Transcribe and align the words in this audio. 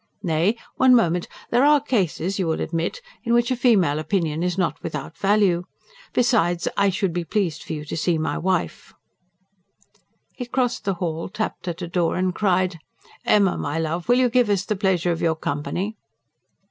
Nay, 0.23 0.55
one 0.77 0.95
moment! 0.95 1.27
There 1.51 1.63
are 1.63 1.79
cases, 1.79 2.39
you 2.39 2.47
will 2.47 2.59
admit, 2.59 3.01
in 3.23 3.33
which 3.35 3.51
a 3.51 3.55
female 3.55 3.99
opinion 3.99 4.41
is 4.41 4.57
not 4.57 4.81
without 4.81 5.15
value. 5.15 5.65
Besides, 6.11 6.67
I 6.75 6.89
should 6.89 7.13
be 7.13 7.23
pleased 7.23 7.61
for 7.61 7.73
you 7.73 7.85
to 7.85 7.95
see 7.95 8.17
my 8.17 8.35
wife." 8.35 8.95
He 10.33 10.47
crossed 10.47 10.85
the 10.85 10.95
hall, 10.95 11.29
tapped 11.29 11.67
at 11.67 11.83
a 11.83 11.87
door 11.87 12.15
and 12.15 12.33
cried: 12.33 12.79
"Emma, 13.27 13.59
my 13.59 13.77
love, 13.77 14.09
will 14.09 14.17
you 14.17 14.29
give 14.29 14.49
us 14.49 14.65
the 14.65 14.75
pleasure 14.75 15.11
of 15.11 15.21
your 15.21 15.35
company?" 15.35 15.95